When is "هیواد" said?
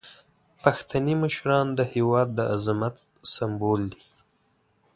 1.93-2.27